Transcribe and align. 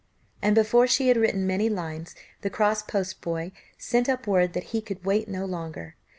And 0.41 0.55
before 0.55 0.87
she 0.87 1.09
had 1.09 1.17
written 1.17 1.45
many 1.45 1.69
lines 1.69 2.15
the 2.41 2.49
cross 2.49 2.81
post 2.81 3.21
boy 3.21 3.51
sent 3.77 4.09
up 4.09 4.25
word 4.25 4.53
that 4.53 4.63
he 4.73 4.81
could 4.81 5.05
wait 5.05 5.27
no 5.27 5.45
longer. 5.45 5.95